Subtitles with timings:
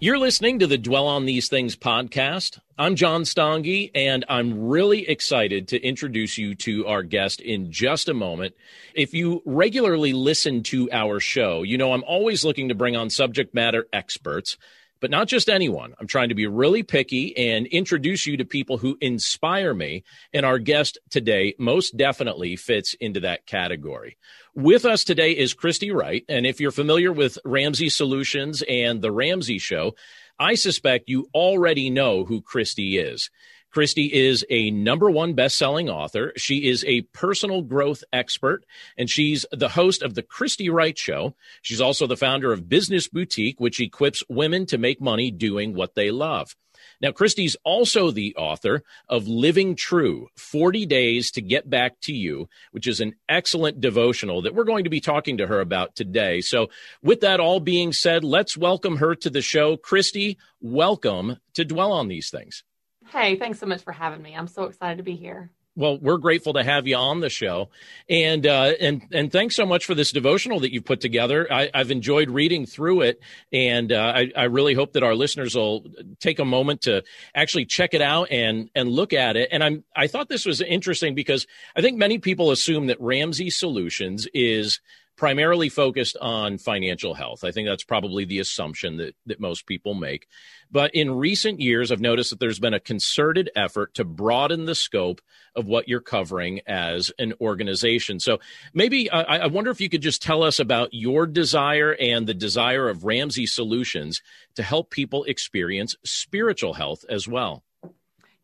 [0.00, 2.60] You're listening to the Dwell on These Things podcast.
[2.78, 8.08] I'm John Stange, and I'm really excited to introduce you to our guest in just
[8.08, 8.54] a moment.
[8.94, 13.10] If you regularly listen to our show, you know I'm always looking to bring on
[13.10, 14.56] subject matter experts
[15.00, 15.94] but not just anyone.
[15.98, 20.04] I'm trying to be really picky and introduce you to people who inspire me.
[20.32, 24.16] And our guest today most definitely fits into that category.
[24.58, 26.24] With us today is Christy Wright.
[26.28, 29.94] And if you're familiar with Ramsey Solutions and The Ramsey Show,
[30.36, 33.30] I suspect you already know who Christy is.
[33.70, 36.32] Christy is a number one best-selling author.
[36.36, 38.64] She is a personal growth expert,
[38.96, 41.34] and she's the host of the Christy Wright Show.
[41.60, 45.94] She's also the founder of Business Boutique, which equips women to make money doing what
[45.94, 46.54] they love.
[47.00, 52.48] Now, Christy's also the author of Living True 40 Days to Get Back to You,
[52.72, 56.40] which is an excellent devotional that we're going to be talking to her about today.
[56.40, 56.68] So,
[57.02, 59.76] with that all being said, let's welcome her to the show.
[59.76, 62.64] Christy, welcome to Dwell on These Things.
[63.10, 64.34] Hey, thanks so much for having me.
[64.34, 65.50] I'm so excited to be here.
[65.78, 67.68] Well, we're grateful to have you on the show,
[68.10, 71.46] and uh, and and thanks so much for this devotional that you've put together.
[71.52, 73.20] I, have enjoyed reading through it,
[73.52, 75.86] and uh, I, I really hope that our listeners will
[76.18, 79.50] take a moment to actually check it out and and look at it.
[79.52, 83.48] And I'm I thought this was interesting because I think many people assume that Ramsey
[83.48, 84.80] Solutions is
[85.18, 87.42] primarily focused on financial health.
[87.42, 90.28] I think that's probably the assumption that, that most people make.
[90.70, 94.76] But in recent years, I've noticed that there's been a concerted effort to broaden the
[94.76, 95.20] scope
[95.56, 98.20] of what you're covering as an organization.
[98.20, 98.38] So
[98.72, 102.26] maybe uh, I, I wonder if you could just tell us about your desire and
[102.26, 104.22] the desire of Ramsey Solutions
[104.54, 107.64] to help people experience spiritual health as well.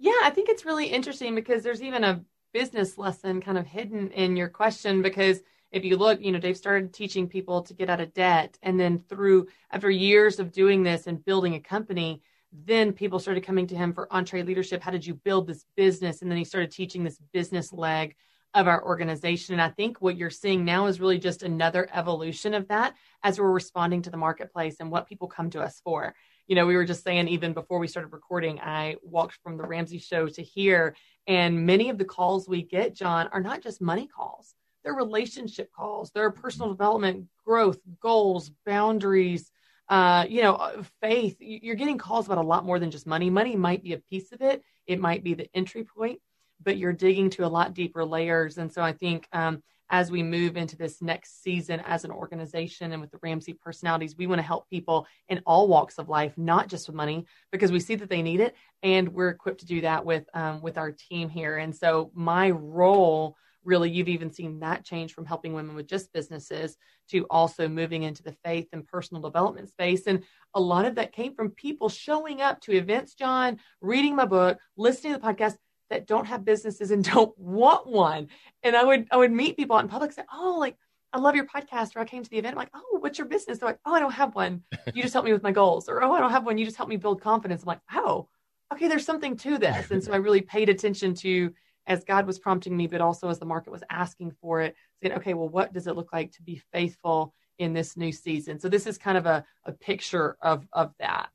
[0.00, 4.10] Yeah, I think it's really interesting because there's even a business lesson kind of hidden
[4.10, 5.40] in your question because–
[5.74, 8.56] if you look, you know, Dave started teaching people to get out of debt.
[8.62, 13.44] And then through, after years of doing this and building a company, then people started
[13.44, 14.80] coming to him for EntreLeadership.
[14.80, 16.22] How did you build this business?
[16.22, 18.14] And then he started teaching this business leg
[18.54, 19.54] of our organization.
[19.54, 23.40] And I think what you're seeing now is really just another evolution of that as
[23.40, 26.14] we're responding to the marketplace and what people come to us for.
[26.46, 29.66] You know, we were just saying, even before we started recording, I walked from the
[29.66, 30.94] Ramsey show to here,
[31.26, 35.72] and many of the calls we get, John, are not just money calls their relationship
[35.72, 39.50] calls, their personal development, growth, goals, boundaries,
[39.88, 41.36] uh, you know, uh, faith.
[41.40, 43.30] You're getting calls about a lot more than just money.
[43.30, 46.20] Money might be a piece of it, it might be the entry point,
[46.62, 48.58] but you're digging to a lot deeper layers.
[48.58, 52.92] And so I think um, as we move into this next season as an organization
[52.92, 56.36] and with the Ramsey personalities, we want to help people in all walks of life,
[56.36, 59.66] not just with money, because we see that they need it, and we're equipped to
[59.66, 61.58] do that with um, with our team here.
[61.58, 66.12] And so my role really you've even seen that change from helping women with just
[66.12, 66.76] businesses
[67.10, 70.22] to also moving into the faith and personal development space and
[70.54, 74.58] a lot of that came from people showing up to events john reading my book
[74.76, 75.56] listening to the podcast
[75.90, 78.28] that don't have businesses and don't want one
[78.62, 80.76] and i would i would meet people out in public say oh like
[81.14, 81.94] I love your podcast.
[81.94, 82.54] Or I came to the event.
[82.54, 83.58] I'm like, oh, what's your business?
[83.58, 84.64] They're like, oh, I don't have one.
[84.92, 85.88] You just help me with my goals.
[85.88, 86.58] Or, oh, I don't have one.
[86.58, 87.62] You just help me build confidence.
[87.62, 88.28] I'm like, oh,
[88.72, 89.92] okay, there's something to this.
[89.92, 91.52] And so I really paid attention to
[91.86, 95.14] as God was prompting me, but also as the market was asking for it, saying,
[95.16, 98.58] okay, well, what does it look like to be faithful in this new season?
[98.58, 101.28] So this is kind of a, a picture of, of that.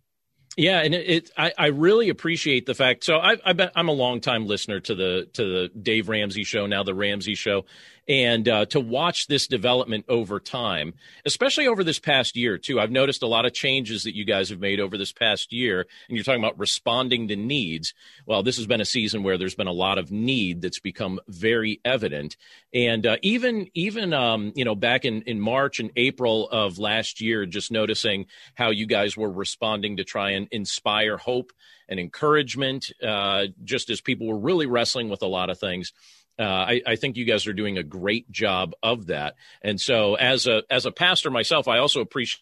[0.57, 3.03] Yeah, and it, it I, I, really appreciate the fact.
[3.03, 6.65] So I, I I'm a long time listener to the to the Dave Ramsey show,
[6.65, 7.65] now the Ramsey show,
[8.09, 12.79] and uh, to watch this development over time, especially over this past year too.
[12.79, 15.85] I've noticed a lot of changes that you guys have made over this past year,
[16.07, 17.93] and you're talking about responding to needs.
[18.25, 21.19] Well, this has been a season where there's been a lot of need that's become
[21.27, 22.35] very evident,
[22.73, 27.21] and uh, even even um, you know back in in March and April of last
[27.21, 31.51] year, just noticing how you guys were responding to try and inspire hope
[31.87, 35.93] and encouragement, uh, just as people were really wrestling with a lot of things.
[36.39, 39.35] Uh, I, I, think you guys are doing a great job of that.
[39.61, 42.41] And so, as a as a pastor myself, I also appreciate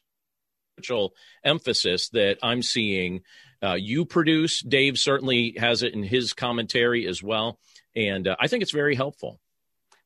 [0.78, 1.10] the
[1.44, 3.22] emphasis that I'm seeing
[3.64, 4.62] uh, you produce.
[4.62, 7.58] Dave certainly has it in his commentary as well,
[7.96, 9.40] and uh, I think it's very helpful.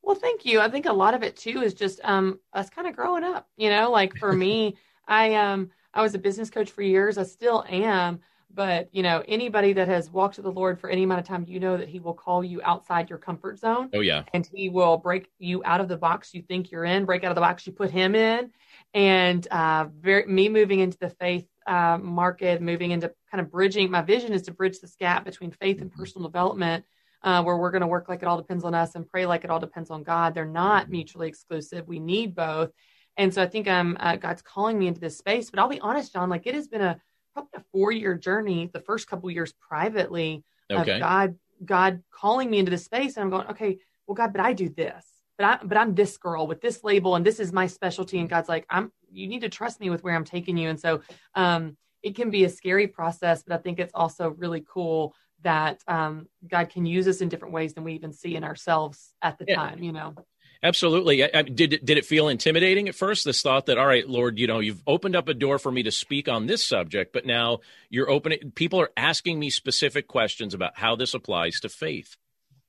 [0.02, 0.60] Well, thank you.
[0.60, 3.48] I think a lot of it too is just um, us kind of growing up.
[3.56, 7.18] You know, like for me, I um I was a business coach for years.
[7.18, 8.20] I still am,
[8.54, 11.44] but you know, anybody that has walked with the Lord for any amount of time,
[11.48, 13.90] you know that He will call you outside your comfort zone.
[13.92, 17.04] Oh yeah, and He will break you out of the box you think you're in,
[17.04, 18.50] break out of the box you put Him in,
[18.94, 23.90] and uh, very, me moving into the faith uh, market, moving into kind of bridging.
[23.90, 26.84] My vision is to bridge this gap between faith and personal development.
[27.24, 29.44] Uh, where we're going to work like it all depends on us and pray like
[29.44, 30.34] it all depends on God.
[30.34, 31.86] They're not mutually exclusive.
[31.86, 32.72] We need both.
[33.16, 35.50] And so I think I'm uh, God's calling me into this space.
[35.50, 37.00] But I'll be honest, John, like it has been a
[37.32, 38.70] probably a four year journey.
[38.72, 40.92] The first couple years privately okay.
[40.92, 44.40] of God, God calling me into this space, and I'm going, okay, well, God, but
[44.40, 45.04] I do this,
[45.38, 48.18] but I, but I'm this girl with this label, and this is my specialty.
[48.18, 50.68] And God's like, I'm, you need to trust me with where I'm taking you.
[50.68, 51.02] And so,
[51.34, 55.80] um, it can be a scary process, but I think it's also really cool that
[55.86, 59.38] um, God can use us in different ways than we even see in ourselves at
[59.38, 59.56] the yeah.
[59.56, 59.82] time.
[59.82, 60.14] You know.
[60.62, 61.24] Absolutely.
[61.24, 63.24] I, I, did did it feel intimidating at first?
[63.24, 65.82] This thought that, all right, Lord, you know, you've opened up a door for me
[65.82, 67.60] to speak on this subject, but now
[67.90, 68.52] you're opening.
[68.54, 72.16] People are asking me specific questions about how this applies to faith.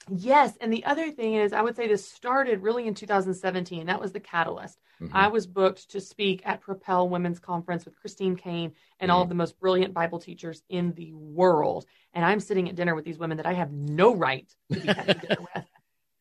[0.09, 3.85] Yes, and the other thing is, I would say this started really in 2017.
[3.85, 4.77] That was the catalyst.
[5.01, 5.15] Mm-hmm.
[5.15, 9.15] I was booked to speak at Propel Women's Conference with Christine Caine and mm-hmm.
[9.15, 11.85] all of the most brilliant Bible teachers in the world.
[12.13, 14.87] And I'm sitting at dinner with these women that I have no right to be
[14.87, 15.65] having dinner with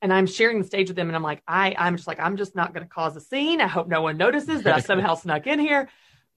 [0.02, 2.36] and I'm sharing the stage with them, and I'm like, I, I'm just like, I'm
[2.36, 3.60] just not going to cause a scene.
[3.60, 5.88] I hope no one notices that I somehow snuck in here.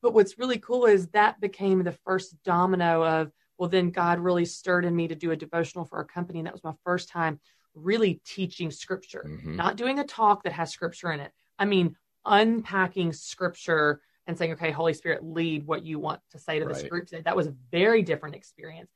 [0.04, 4.46] But what's really cool is that became the first domino of, well, then God really
[4.46, 7.10] stirred in me to do a devotional for our company, and that was my first
[7.10, 7.40] time
[7.74, 9.56] really teaching scripture, mm-hmm.
[9.56, 11.32] not doing a talk that has scripture in it.
[11.58, 16.60] I mean, unpacking scripture and saying, okay, Holy Spirit, lead what you want to say
[16.60, 16.74] to right.
[16.74, 17.22] this group today.
[17.24, 18.92] That was a very different experience.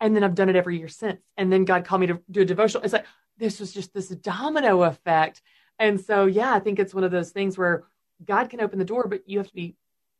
[0.00, 1.20] And then I've done it every year since.
[1.36, 2.84] And then God called me to do a devotional.
[2.84, 3.06] It's like,
[3.38, 5.42] this was just this domino effect.
[5.78, 7.84] And so, yeah, I think it's one of those things where
[8.24, 9.76] God can open the door, but you have to be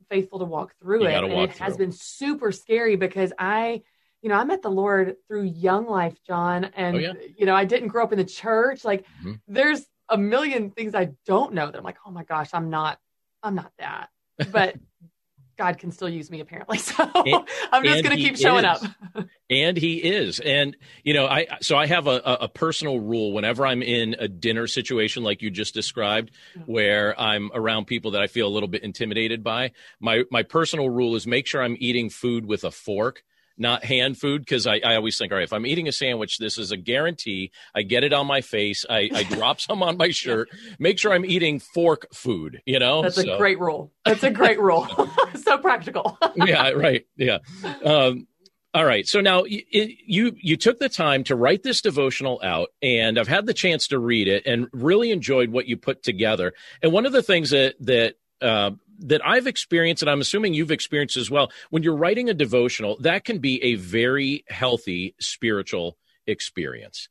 [0.09, 1.25] faithful to walk through you it.
[1.25, 1.65] And it through.
[1.65, 3.82] has been super scary because I,
[4.23, 6.65] you know, I met the Lord through young life, John.
[6.76, 7.12] And, oh, yeah?
[7.37, 8.85] you know, I didn't grow up in the church.
[8.85, 9.35] Like, mm-hmm.
[9.49, 12.99] there's a million things I don't know that I'm like, oh my gosh, I'm not,
[13.43, 14.09] I'm not that.
[14.50, 14.76] But
[15.58, 16.78] God can still use me apparently.
[16.88, 18.84] So and, I'm just going to keep showing is.
[19.14, 19.26] up.
[19.50, 20.40] and he is.
[20.40, 24.28] And, you know, I, so I have a, a personal rule whenever I'm in a
[24.28, 26.70] dinner situation like you just described, mm-hmm.
[26.72, 29.72] where I'm around people that I feel a little bit intimidated by.
[30.00, 33.25] My, my personal rule is make sure I'm eating food with a fork
[33.58, 36.38] not hand food because I, I always think, all right, if I'm eating a sandwich,
[36.38, 37.50] this is a guarantee.
[37.75, 38.84] I get it on my face.
[38.88, 40.49] I, I drop some on my shirt.
[40.78, 42.62] Make sure I'm eating fork food.
[42.66, 43.34] You know, that's so.
[43.34, 43.93] a great rule.
[44.05, 44.87] That's a great rule.
[45.34, 46.19] so practical.
[46.37, 46.70] yeah.
[46.70, 47.06] Right.
[47.16, 47.38] Yeah.
[47.84, 48.26] Um,
[48.75, 49.06] all right.
[49.06, 49.64] So now it,
[50.06, 53.88] you you took the time to write this devotional out, and I've had the chance
[53.88, 56.52] to read it and really enjoyed what you put together.
[56.82, 60.71] And one of the things that that uh, that I've experienced, and I'm assuming you've
[60.71, 65.97] experienced as well, when you're writing a devotional, that can be a very healthy spiritual
[66.27, 67.09] experience.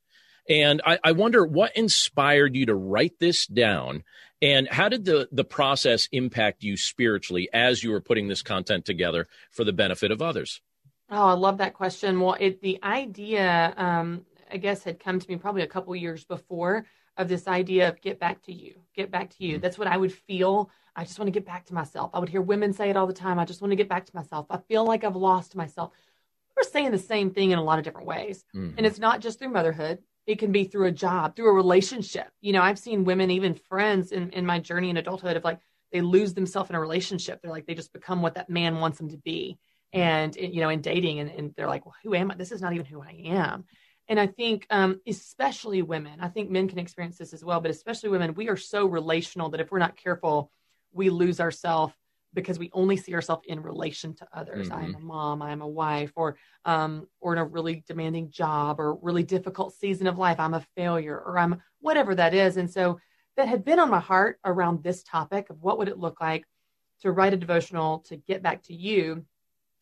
[0.50, 4.04] And I, I, wonder what inspired you to write this down,
[4.42, 8.86] and how did the the process impact you spiritually as you were putting this content
[8.86, 10.62] together for the benefit of others?
[11.10, 12.20] Oh, I love that question.
[12.20, 16.24] Well, it, the idea, um, I guess, had come to me probably a couple years
[16.24, 16.86] before
[17.18, 19.56] of this idea of get back to you, get back to you.
[19.56, 19.62] Mm-hmm.
[19.62, 22.12] That's what I would feel I just want to get back to myself.
[22.14, 23.38] I would hear women say it all the time.
[23.38, 24.48] I just want to get back to myself.
[24.50, 25.92] I feel like I've lost myself.
[26.56, 28.44] We're saying the same thing in a lot of different ways.
[28.56, 28.78] Mm-hmm.
[28.78, 30.00] And it's not just through motherhood.
[30.26, 32.28] It can be through a job, through a relationship.
[32.42, 35.60] You know, I've seen women, even friends in, in my journey in adulthood of like,
[35.92, 37.42] they lose themselves in a relationship.
[37.42, 39.60] They're like, they just become what that man wants them to be.
[39.94, 42.36] And, you know, in dating and, and they're like, well, who am I?
[42.36, 43.66] This is not even who I am.
[44.10, 47.72] And I think, um, especially women, I think men can experience this as well, but
[47.72, 50.52] especially women, we are so relational that if we're not careful,
[50.92, 51.94] we lose ourselves
[52.34, 54.70] because we only see ourselves in relation to others.
[54.70, 54.78] Mm-hmm.
[54.78, 58.30] I am a mom, I am a wife, or um, or in a really demanding
[58.30, 62.58] job or really difficult season of life, I'm a failure, or I'm whatever that is.
[62.58, 63.00] And so
[63.38, 66.46] that had been on my heart around this topic of what would it look like
[67.02, 69.26] to write a devotional to get back to you.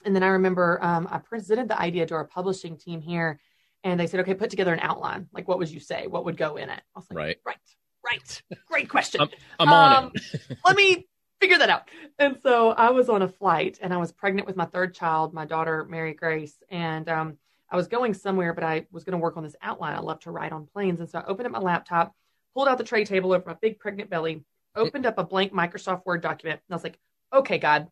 [0.03, 3.39] And then I remember um, I presented the idea to our publishing team here,
[3.83, 5.27] and they said, "Okay, put together an outline.
[5.33, 6.07] Like, what would you say?
[6.07, 7.57] What would go in it?" I was like, "Right, right."
[8.05, 8.41] Right.
[8.67, 9.21] Great question.
[9.21, 10.57] I'm, I'm on um, it.
[10.65, 11.07] let me
[11.39, 11.89] figure that out.
[12.19, 15.33] And so I was on a flight and I was pregnant with my third child,
[15.33, 16.55] my daughter, Mary Grace.
[16.69, 17.37] And um,
[17.69, 19.95] I was going somewhere, but I was going to work on this outline.
[19.95, 20.99] I love to write on planes.
[20.99, 22.15] And so I opened up my laptop,
[22.53, 24.43] pulled out the tray table over my big pregnant belly,
[24.75, 26.61] opened up a blank Microsoft Word document.
[26.67, 26.99] And I was like,
[27.33, 27.87] okay, God,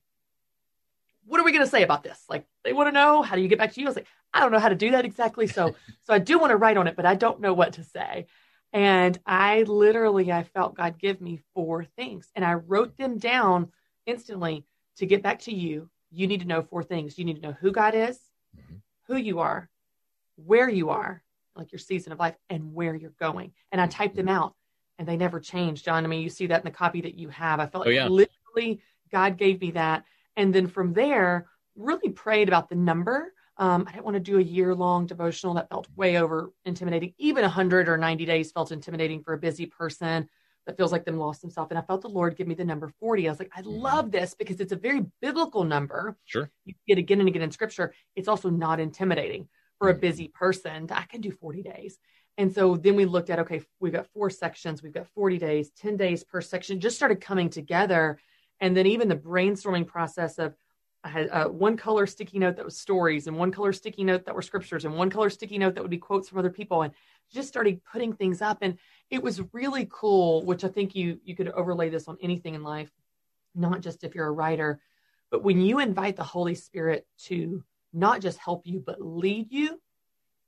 [1.25, 2.22] what are we going to say about this?
[2.29, 3.88] Like, they want to know, how do you get back to you?
[3.88, 5.48] I was like, I don't know how to do that exactly.
[5.48, 7.84] So, so I do want to write on it, but I don't know what to
[7.84, 8.25] say.
[8.74, 12.30] And I literally, I felt God give me four things.
[12.36, 13.72] And I wrote them down
[14.06, 14.65] instantly
[14.98, 15.89] to get back to you.
[16.12, 17.18] You need to know four things.
[17.18, 18.20] You need to know who God is.
[18.58, 18.75] mm-hmm.
[19.08, 19.70] who you are,
[20.36, 21.24] where you are,
[21.56, 23.51] like your season of life, and where you're going.
[23.72, 24.36] And I typed them mm-hmm.
[24.36, 24.56] out
[25.00, 26.03] and they never changed, John.
[26.03, 27.60] I mean, you see that in the copy that you have.
[27.60, 28.08] I felt like oh, yeah.
[28.08, 30.06] literally God gave me that.
[30.36, 33.34] And then from there, really prayed about the number.
[33.57, 37.13] Um, I didn't want to do a year long devotional that felt way over intimidating.
[37.17, 40.27] Even 100 or 90 days felt intimidating for a busy person
[40.65, 41.72] that feels like them lost themselves.
[41.72, 43.27] And I felt the Lord give me the number 40.
[43.27, 43.69] I was like, I mm-hmm.
[43.69, 46.17] love this because it's a very biblical number.
[46.25, 46.50] Sure.
[46.65, 47.93] You get again and again in scripture.
[48.15, 50.01] It's also not intimidating for a mm-hmm.
[50.01, 50.88] busy person.
[50.91, 52.00] I can do 40 days.
[52.38, 55.69] And so then we looked at, okay, we've got four sections, we've got 40 days,
[55.77, 58.17] 10 days per section, just started coming together.
[58.60, 60.55] And then even the brainstorming process of,
[61.03, 64.25] I had uh, one color sticky note that was stories, and one color sticky note
[64.25, 66.83] that were scriptures, and one color sticky note that would be quotes from other people,
[66.83, 66.93] and
[67.31, 68.60] just started putting things up.
[68.62, 68.77] And
[69.10, 72.63] it was really cool, which I think you you could overlay this on anything in
[72.63, 72.89] life,
[73.53, 74.79] not just if you're a writer,
[75.29, 79.81] but when you invite the Holy Spirit to not just help you but lead you,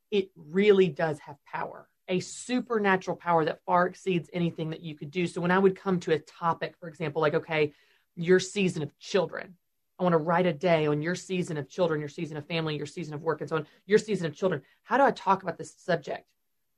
[0.09, 5.11] it really does have power, a supernatural power that far exceeds anything that you could
[5.11, 5.27] do.
[5.27, 7.73] So when I would come to a topic, for example, like okay,
[8.15, 9.55] your season of children
[9.97, 12.75] I want to write a day on your season of children, your season of family,
[12.75, 14.61] your season of work, and so on, your season of children.
[14.83, 16.25] How do I talk about this subject,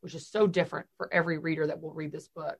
[0.01, 2.59] which is so different for every reader that will read this book?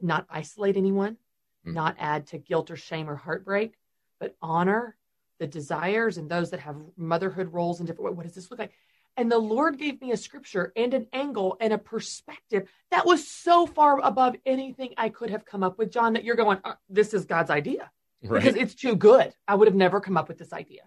[0.00, 1.74] Not isolate anyone, mm-hmm.
[1.74, 3.74] not add to guilt or shame or heartbreak,
[4.20, 4.96] but honor
[5.38, 8.16] the desires and those that have motherhood roles in different ways.
[8.16, 8.72] What does this look like?
[9.18, 13.26] And the Lord gave me a scripture and an angle and a perspective that was
[13.26, 16.74] so far above anything I could have come up with, John, that you're going, uh,
[16.88, 17.90] this is God's idea
[18.22, 18.42] right.
[18.42, 19.32] because it's too good.
[19.46, 20.82] I would have never come up with this idea.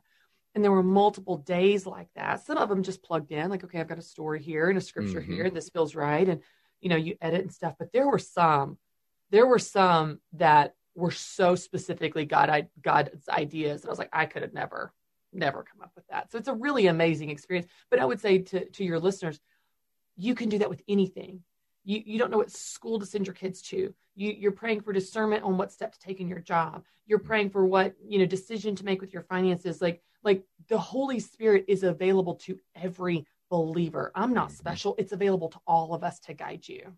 [0.56, 2.46] And there were multiple days like that.
[2.46, 4.82] Some of them just plugged in, like, okay, I've got a story here and a
[4.82, 5.34] scripture mm-hmm.
[5.34, 6.28] here, and this feels right.
[6.28, 6.42] And,
[6.82, 7.76] you know, you edit and stuff.
[7.78, 8.78] But there were some,
[9.30, 13.82] there were some that were so specifically God, God's ideas.
[13.82, 14.92] And I was like, I could have never,
[15.32, 16.32] never come up with that.
[16.32, 17.68] So it's a really amazing experience.
[17.92, 19.40] But I would say to, to your listeners,
[20.18, 21.44] you can do that with anything.
[21.90, 23.92] You, you don't know what school to send your kids to.
[24.14, 26.84] You, you're praying for discernment on what step to take in your job.
[27.08, 29.82] You're praying for what you know decision to make with your finances.
[29.82, 34.12] Like like the Holy Spirit is available to every believer.
[34.14, 34.58] I'm not mm-hmm.
[34.58, 34.94] special.
[35.00, 36.94] It's available to all of us to guide you.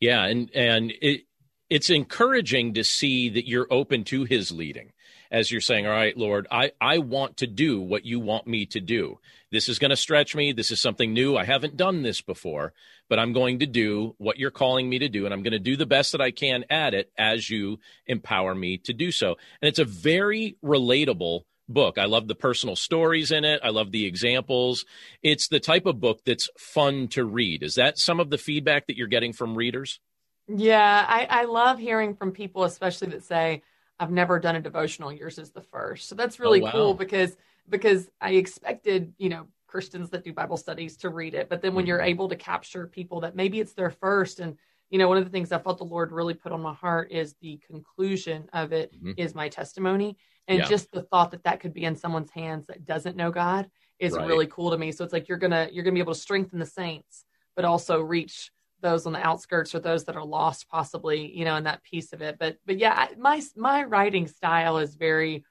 [0.00, 1.24] Yeah, and and it
[1.70, 4.92] it's encouraging to see that you're open to his leading
[5.30, 8.66] as you're saying, all right, Lord, I, I want to do what you want me
[8.66, 9.18] to do.
[9.50, 10.52] This is going to stretch me.
[10.52, 11.36] This is something new.
[11.36, 12.72] I haven't done this before,
[13.08, 15.24] but I'm going to do what you're calling me to do.
[15.24, 18.54] And I'm going to do the best that I can at it as you empower
[18.54, 19.36] me to do so.
[19.60, 21.98] And it's a very relatable book.
[21.98, 23.60] I love the personal stories in it.
[23.62, 24.86] I love the examples.
[25.22, 27.62] It's the type of book that's fun to read.
[27.62, 30.00] Is that some of the feedback that you're getting from readers?
[30.48, 33.62] Yeah, I, I love hearing from people, especially that say,
[34.00, 35.12] I've never done a devotional.
[35.12, 36.08] Yours is the first.
[36.08, 36.72] So that's really oh, wow.
[36.72, 37.36] cool because
[37.68, 41.50] because I expected, you know, Christians that do Bible studies to read it.
[41.50, 41.88] But then when mm-hmm.
[41.88, 44.56] you're able to capture people that maybe it's their first and
[44.90, 47.12] you know, one of the things I felt the Lord really put on my heart
[47.12, 49.12] is the conclusion of it mm-hmm.
[49.18, 50.16] is my testimony.
[50.46, 50.64] And yeah.
[50.64, 54.14] just the thought that that could be in someone's hands that doesn't know God is
[54.14, 54.26] right.
[54.26, 54.92] really cool to me.
[54.92, 57.26] So it's like you're going to you're going to be able to strengthen the saints
[57.54, 61.56] but also reach those on the outskirts or those that are lost possibly you know
[61.56, 65.44] in that piece of it but but yeah my my writing style is very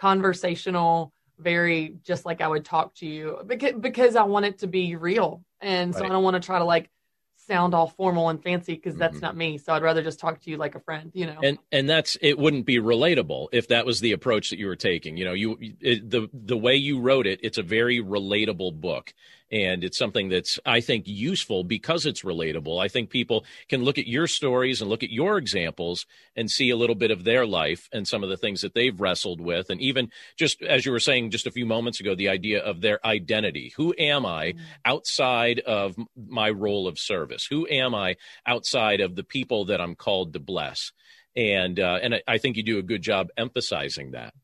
[0.00, 4.66] conversational very just like i would talk to you because because i want it to
[4.66, 6.10] be real and so right.
[6.10, 6.90] i don't want to try to like
[7.50, 9.26] sound all formal and fancy because that's mm-hmm.
[9.26, 9.58] not me.
[9.58, 11.38] So I'd rather just talk to you like a friend, you know.
[11.42, 14.76] And and that's it wouldn't be relatable if that was the approach that you were
[14.76, 15.16] taking.
[15.16, 19.12] You know, you it, the the way you wrote it, it's a very relatable book
[19.50, 22.82] and it's something that's I think useful because it's relatable.
[22.82, 26.70] I think people can look at your stories and look at your examples and see
[26.70, 29.70] a little bit of their life and some of the things that they've wrestled with
[29.70, 32.80] and even just as you were saying just a few moments ago the idea of
[32.80, 33.72] their identity.
[33.76, 34.60] Who am I mm-hmm.
[34.84, 37.46] outside of my role of service?
[37.50, 38.16] Who am I
[38.46, 40.92] outside of the people that I'm called to bless?
[41.36, 44.34] And uh, and I, I think you do a good job emphasizing that.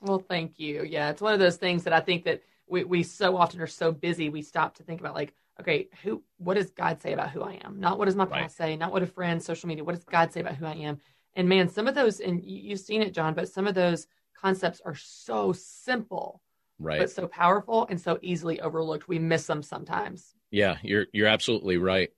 [0.00, 0.82] Well, thank you.
[0.82, 2.42] Yeah, it's one of those things that I think that
[2.72, 6.22] we, we so often are so busy we stop to think about like okay who
[6.38, 7.78] what does god say about who i am?
[7.78, 8.42] Not what does my right.
[8.42, 10.72] past say not what a friend social media what does god say about who i
[10.74, 10.98] am?
[11.34, 14.06] And man some of those and you've seen it john but some of those
[14.40, 16.42] concepts are so simple
[16.78, 16.98] right.
[16.98, 19.06] but so powerful and so easily overlooked.
[19.06, 20.34] We miss them sometimes.
[20.50, 22.10] Yeah you're you're absolutely right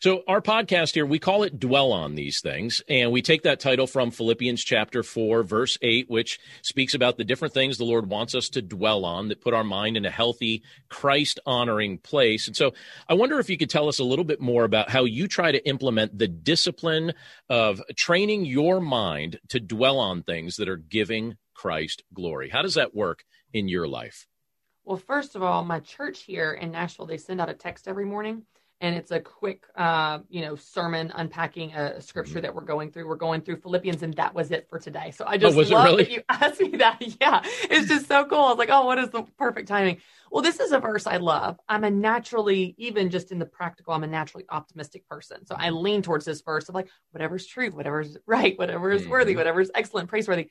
[0.00, 2.82] so, our podcast here, we call it Dwell on These Things.
[2.88, 7.24] And we take that title from Philippians chapter 4, verse 8, which speaks about the
[7.24, 10.10] different things the Lord wants us to dwell on that put our mind in a
[10.10, 12.46] healthy, Christ honoring place.
[12.46, 12.72] And so,
[13.08, 15.52] I wonder if you could tell us a little bit more about how you try
[15.52, 17.12] to implement the discipline
[17.48, 22.48] of training your mind to dwell on things that are giving Christ glory.
[22.48, 24.26] How does that work in your life?
[24.84, 28.04] Well, first of all, my church here in Nashville, they send out a text every
[28.04, 28.44] morning
[28.80, 32.42] and it's a quick uh, you know sermon unpacking a, scripture mm-hmm.
[32.42, 33.06] that we're going through.
[33.06, 35.10] We're going through philippians and that was it for today.
[35.10, 36.04] So i oh, just oh, love really?
[36.04, 37.02] that you asked me that.
[37.20, 37.42] Yeah.
[37.64, 38.38] It's just so cool.
[38.38, 39.98] I was like oh what is the perfect timing?
[40.30, 41.58] Well this is a verse i love.
[41.68, 45.44] I'm a naturally even just in the practical i'm a naturally optimistic person.
[45.46, 49.10] So i lean towards this verse of like whatever's true whatever's right whatever is mm-hmm.
[49.10, 50.48] worthy whatever is excellent praiseworthy.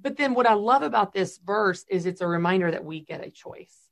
[0.00, 3.26] But then what i love about this verse is it's a reminder that we get
[3.26, 3.87] a choice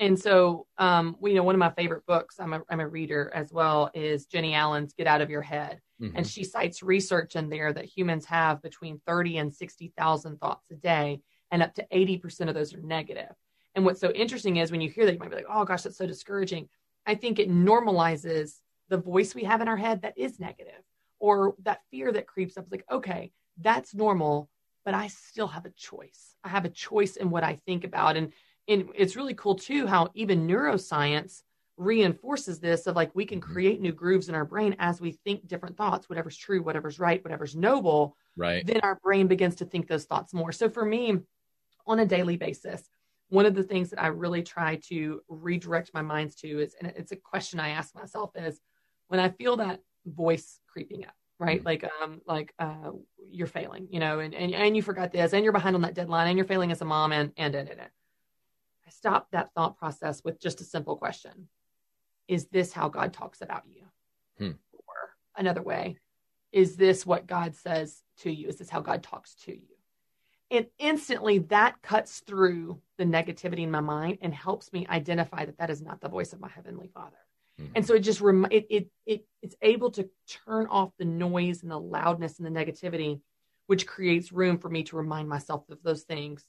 [0.00, 3.30] and so, um, you know, one of my favorite books, I'm a, I'm a reader
[3.34, 5.80] as well, is Jennie Allen's Get Out of Your Head.
[6.00, 6.16] Mm-hmm.
[6.16, 10.74] And she cites research in there that humans have between 30 and 60,000 thoughts a
[10.74, 11.20] day,
[11.50, 13.32] and up to 80% of those are negative.
[13.74, 15.82] And what's so interesting is when you hear that, you might be like, oh gosh,
[15.82, 16.68] that's so discouraging.
[17.06, 18.58] I think it normalizes
[18.88, 20.82] the voice we have in our head that is negative
[21.18, 22.64] or that fear that creeps up.
[22.64, 24.50] It's like, okay, that's normal,
[24.84, 26.36] but I still have a choice.
[26.42, 28.16] I have a choice in what I think about.
[28.16, 28.32] And
[28.68, 31.42] and it's really cool too how even neuroscience
[31.76, 33.52] reinforces this of like we can mm-hmm.
[33.52, 37.24] create new grooves in our brain as we think different thoughts whatever's true whatever's right
[37.24, 41.18] whatever's noble right then our brain begins to think those thoughts more so for me
[41.86, 42.88] on a daily basis
[43.30, 46.92] one of the things that i really try to redirect my minds to is and
[46.96, 48.60] it's a question i ask myself is
[49.08, 51.66] when i feel that voice creeping up right mm-hmm.
[51.66, 52.90] like um like uh
[53.30, 55.94] you're failing you know and, and and you forgot this and you're behind on that
[55.94, 57.90] deadline and you're failing as a mom and and and, and, and
[58.96, 61.48] stop that thought process with just a simple question
[62.28, 63.84] Is this how God talks about you?
[64.38, 64.52] Hmm.
[64.72, 65.96] Or another way,
[66.52, 68.48] is this what God says to you?
[68.48, 69.76] Is this how God talks to you?
[70.50, 75.56] And instantly that cuts through the negativity in my mind and helps me identify that
[75.58, 77.16] that is not the voice of my heavenly Father.
[77.58, 77.72] Mm-hmm.
[77.74, 80.08] And so it just rem- it, it it it's able to
[80.46, 83.20] turn off the noise and the loudness and the negativity,
[83.66, 86.44] which creates room for me to remind myself of those things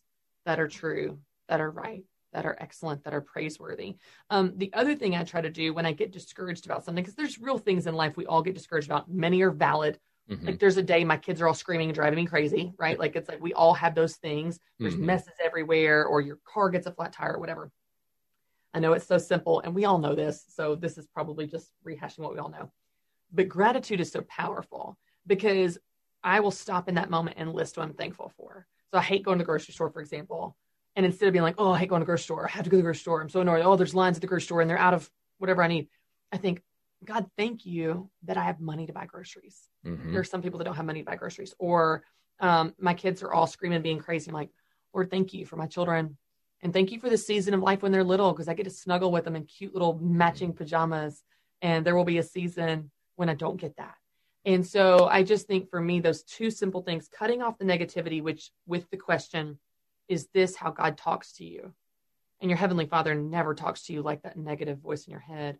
[0.45, 3.95] that are true, that are right, that are excellent, that are praiseworthy.
[4.29, 7.15] Um, the other thing I try to do when I get discouraged about something, because
[7.15, 9.99] there's real things in life we all get discouraged about, many are valid.
[10.29, 10.45] Mm-hmm.
[10.45, 12.97] Like there's a day my kids are all screaming and driving me crazy, right?
[12.97, 14.59] Like it's like we all have those things.
[14.79, 15.05] There's mm-hmm.
[15.05, 17.71] messes everywhere, or your car gets a flat tire, or whatever.
[18.73, 20.45] I know it's so simple, and we all know this.
[20.49, 22.71] So this is probably just rehashing what we all know.
[23.31, 25.77] But gratitude is so powerful because
[26.23, 28.65] I will stop in that moment and list what I'm thankful for.
[28.91, 30.55] So I hate going to the grocery store, for example.
[30.95, 32.65] And instead of being like, oh, I hate going to the grocery store, I have
[32.65, 33.21] to go to the grocery store.
[33.21, 33.63] I'm so annoyed.
[33.63, 35.87] Oh, there's lines at the grocery store and they're out of whatever I need.
[36.31, 36.61] I think,
[37.03, 39.57] God, thank you that I have money to buy groceries.
[39.85, 40.11] Mm-hmm.
[40.11, 41.53] There are some people that don't have money to buy groceries.
[41.57, 42.03] Or
[42.39, 44.29] um, my kids are all screaming, being crazy.
[44.29, 44.49] I'm like,
[44.93, 46.17] Lord, thank you for my children.
[46.61, 48.69] And thank you for the season of life when they're little because I get to
[48.69, 51.23] snuggle with them in cute little matching pajamas.
[51.61, 53.95] And there will be a season when I don't get that.
[54.45, 58.21] And so I just think for me, those two simple things, cutting off the negativity,
[58.21, 59.57] which with the question,
[60.07, 61.73] is this how God talks to you?
[62.41, 65.57] And your heavenly father never talks to you like that negative voice in your head.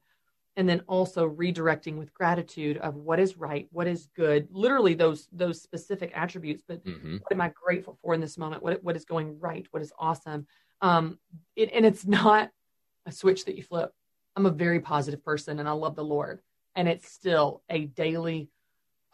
[0.56, 5.27] And then also redirecting with gratitude of what is right, what is good, literally those
[5.32, 6.62] those specific attributes.
[6.67, 7.17] But mm-hmm.
[7.17, 8.62] what am I grateful for in this moment?
[8.62, 9.65] What what is going right?
[9.71, 10.45] What is awesome?
[10.82, 11.17] Um,
[11.56, 12.51] it, and it's not
[13.08, 13.91] a switch that you flip.
[14.36, 16.41] I'm a very positive person, and I love the Lord,
[16.75, 18.49] and it's still a daily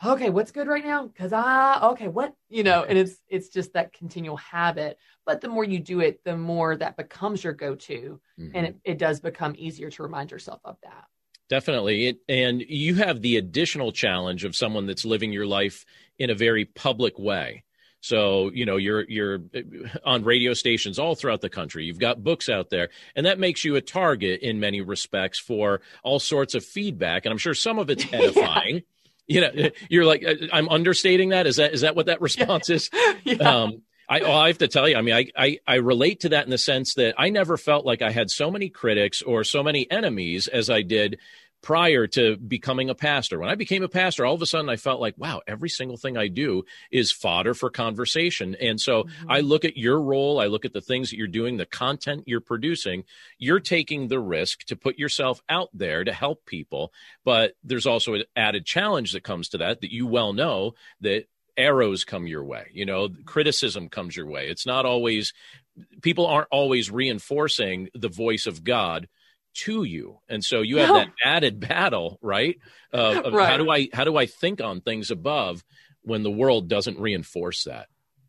[0.06, 1.10] okay, what's good right now?
[1.18, 4.98] Cause ah, okay, what, you know, and it's, it's just that continual habit.
[5.26, 8.56] But the more you do it, the more that becomes your go-to mm-hmm.
[8.56, 11.06] and it, it does become easier to remind yourself of that.
[11.50, 12.08] Definitely.
[12.08, 15.86] It, and you have the additional challenge of someone that's living your life
[16.18, 17.64] in a very public way.
[18.02, 19.42] So, you know, you're you're
[20.06, 21.84] on radio stations all throughout the country.
[21.84, 25.82] You've got books out there, and that makes you a target in many respects for
[26.02, 27.26] all sorts of feedback.
[27.26, 28.76] And I'm sure some of it's edifying.
[28.76, 28.82] yeah
[29.30, 31.48] you know, you're like, uh, I'm understating that.
[31.48, 32.89] Is that is that what that response is?
[33.24, 33.36] yeah.
[33.36, 36.44] Um, I, I have to tell you, I mean, I, I, I relate to that
[36.44, 39.62] in the sense that I never felt like I had so many critics or so
[39.62, 41.20] many enemies as I did
[41.62, 43.39] prior to becoming a pastor.
[43.39, 45.98] When I became a pastor, all of a sudden I felt like, wow, every single
[45.98, 48.56] thing I do is fodder for conversation.
[48.56, 49.32] And so mm-hmm.
[49.32, 52.24] I look at your role, I look at the things that you're doing, the content
[52.28, 53.04] you're producing.
[53.38, 56.93] You're taking the risk to put yourself out there to help people.
[57.26, 61.26] But there's also an added challenge that comes to that, that you well know that
[61.58, 64.48] arrows come your way, you know, criticism comes your way.
[64.48, 65.34] It's not always,
[66.02, 69.10] people aren't always reinforcing the voice of God
[69.54, 70.96] to you and so you have no.
[70.96, 72.58] that added battle right
[72.94, 73.50] uh, of right.
[73.50, 75.64] how do i how do i think on things above
[76.02, 77.88] when the world doesn't reinforce that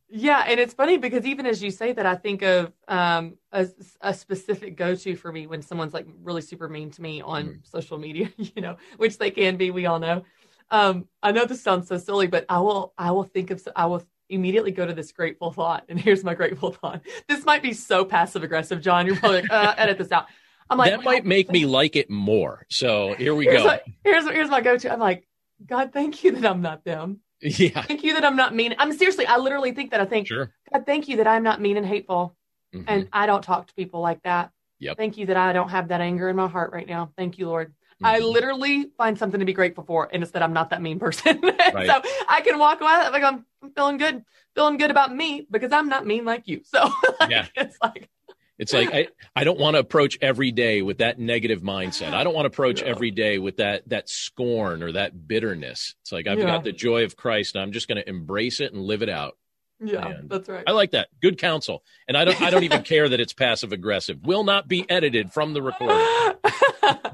[0.08, 3.66] yeah and it's funny because even as you say that i think of um, a,
[4.00, 7.70] a, specific go-to for me when someone's like really super mean to me on mm.
[7.70, 10.24] social media you know which they can be we all know
[10.70, 13.86] um, i know this sounds so silly but i will i will think of i
[13.86, 15.84] will immediately go to this grateful thought.
[15.88, 17.02] And here's my grateful thought.
[17.28, 19.06] This might be so passive aggressive, John.
[19.06, 20.26] You're probably like, uh, edit this out.
[20.70, 22.64] I'm like, that might make me like it more.
[22.70, 23.66] So here we here's go.
[23.66, 24.92] My, here's here's my go-to.
[24.92, 25.26] I'm like,
[25.66, 27.20] God, thank you that I'm not them.
[27.42, 27.82] Yeah.
[27.82, 28.74] Thank you that I'm not mean.
[28.78, 30.52] I'm seriously, I literally think that I think, sure.
[30.72, 32.36] God, thank you that I'm not mean and hateful.
[32.74, 32.84] Mhm.
[32.86, 34.52] And I don't talk to people like that.
[34.78, 34.96] Yep.
[34.96, 37.10] Thank you that I don't have that anger in my heart right now.
[37.16, 37.74] Thank you, Lord.
[38.02, 38.32] I Mhm.
[38.32, 41.40] literally find something to be grateful for, and it's that I'm not that mean person.
[41.74, 41.86] Right.
[41.86, 45.72] so I can walk away like I'm, I'm feeling good, feeling good about me because
[45.72, 46.62] I'm not mean like you.
[46.64, 47.46] So like, Yeah.
[47.56, 48.08] it's like,
[48.60, 52.12] It's like I, I don't want to approach every day with that negative mindset.
[52.12, 52.88] I don't want to approach Yeah.
[52.88, 55.94] every day with that that scorn or that bitterness.
[56.02, 56.44] It's like I've Yeah.
[56.44, 59.08] got the joy of Christ and I'm just going to embrace it and live it
[59.08, 59.36] out.
[59.82, 60.28] yeah, Man.
[60.28, 60.62] that's right.
[60.66, 61.08] I like that.
[61.22, 61.82] Good counsel.
[62.06, 64.18] And I don't I don't even care that it's passive aggressive.
[64.26, 65.96] Will not be edited from the recording.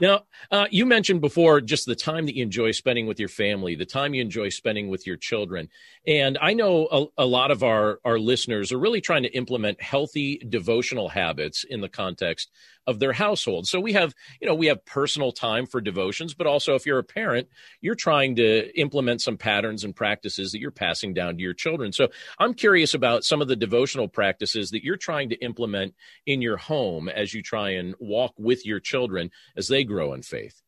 [0.00, 3.74] Now, uh, you mentioned before just the time that you enjoy spending with your family,
[3.74, 5.68] the time you enjoy spending with your children.
[6.06, 9.80] And I know a, a lot of our, our listeners are really trying to implement
[9.80, 12.50] healthy devotional habits in the context
[12.86, 13.66] of their household.
[13.66, 16.98] So we have, you know, we have personal time for devotions, but also if you're
[16.98, 17.48] a parent,
[17.80, 21.92] you're trying to implement some patterns and practices that you're passing down to your children.
[21.92, 25.94] So I'm curious about some of the devotional practices that you're trying to implement
[26.26, 30.22] in your home as you try and walk with your children as they grow in
[30.22, 30.60] faith.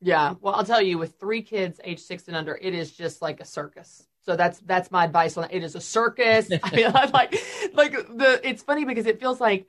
[0.00, 0.34] Yeah.
[0.40, 3.40] Well, I'll tell you, with three kids age six and under, it is just like
[3.40, 4.06] a circus.
[4.22, 5.50] So that's that's my advice on it.
[5.52, 6.50] It is a circus.
[6.62, 7.36] I mean, I'm like
[7.74, 9.66] like the it's funny because it feels like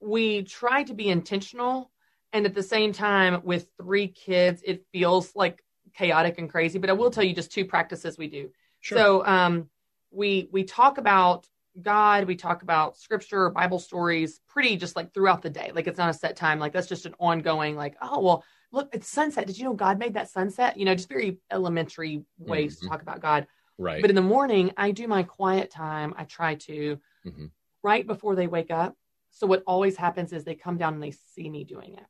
[0.00, 1.90] we try to be intentional
[2.32, 6.78] and at the same time with three kids, it feels like chaotic and crazy.
[6.78, 8.50] But I will tell you just two practices we do.
[8.80, 8.98] sure.
[8.98, 9.68] So um
[10.10, 11.46] we we talk about
[11.80, 15.70] God, we talk about scripture, Bible stories pretty just like throughout the day.
[15.74, 16.58] Like it's not a set time.
[16.58, 19.46] Like that's just an ongoing, like, oh well, look, it's sunset.
[19.46, 20.76] Did you know God made that sunset?
[20.76, 22.80] You know, just very elementary ways Mhm.
[22.80, 23.46] to talk about God.
[23.78, 24.00] right.
[24.02, 26.14] But in the morning, I do my quiet time.
[26.16, 27.50] I try to Mhm.
[27.82, 28.96] right before they wake up.
[29.38, 32.04] So what always happens is they come down and they see me doing it.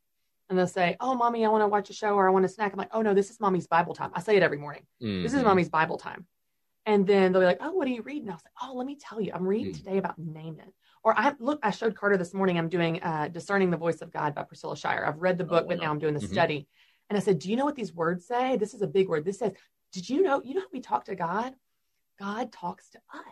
[0.49, 2.49] And they'll say, Oh, mommy, I want to watch a show or I want a
[2.49, 2.73] snack.
[2.73, 4.11] I'm like, Oh, no, this is mommy's Bible time.
[4.15, 4.87] I say it every morning.
[4.99, 5.45] This is Mhm.
[5.45, 6.27] mommy's Bible time.
[6.87, 8.31] And then they'll be like, Oh, what are you reading?
[8.31, 9.77] I was like, Oh, let me tell you, I'm reading Mm.
[9.77, 10.73] today about Naaman.
[11.05, 14.11] Or I look, I showed Carter this morning, I'm doing uh, Discerning the Voice of
[14.11, 15.07] God by Priscilla Shirer.
[15.07, 16.31] I've read the Oh, book, but now I'm doing the Mhm.
[16.33, 16.67] study.
[17.11, 18.57] And I said, Do you know what these words say?
[18.57, 19.27] This is a big word.
[19.27, 19.53] This says,
[19.93, 21.55] Did you know, you know how we talk to God?
[22.19, 23.23] God talks to us.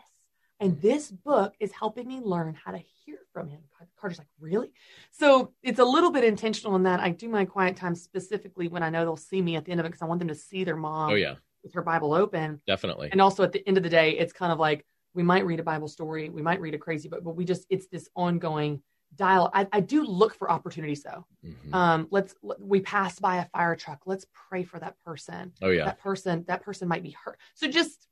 [0.61, 3.61] And this book is helping me learn how to hear from him.
[4.01, 4.73] Carter's like, really?
[5.11, 8.83] So it's a little bit intentional in that I do my quiet time specifically when
[8.83, 10.35] I know they'll see me at the end of it because I want them to
[10.35, 12.61] see their mom Oh yeah, with her Bible open.
[12.67, 13.11] definitely.
[13.13, 15.61] And also at the end of the day, it's kind of like we might read
[15.61, 18.83] a Bible story, we might read a crazy book, but we just, it's this ongoing
[19.15, 19.51] dial.
[19.55, 21.27] I, I do look for opportunities though.
[21.45, 21.75] Mhm.
[21.75, 24.03] Um, let's, we pass by a fire truck.
[24.05, 25.85] Let's pray for that person oh yeah.
[25.87, 28.09] that person that person might be hurt so just